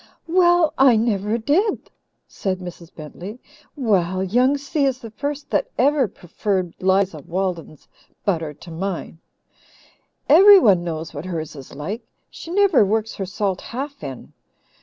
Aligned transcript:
"Well, 0.25 0.73
I 0.79 0.95
never 0.95 1.37
did!" 1.37 1.91
said 2.27 2.57
Mrs. 2.57 2.91
Bentley. 2.91 3.37
"Well, 3.75 4.23
Young 4.23 4.57
Si 4.57 4.83
is 4.83 4.97
the 4.97 5.11
first 5.11 5.51
that 5.51 5.69
ever 5.77 6.07
preferred 6.07 6.73
'Liza 6.79 7.19
Walden's 7.19 7.87
butter 8.25 8.51
to 8.51 8.71
mine. 8.71 9.19
Everyone 10.27 10.83
knows 10.83 11.13
what 11.13 11.25
hers 11.25 11.55
is 11.55 11.75
like. 11.75 12.01
She 12.31 12.49
never 12.49 12.83
works 12.83 13.13
her 13.13 13.27
salt 13.27 13.61
half 13.61 14.03
in. 14.03 14.33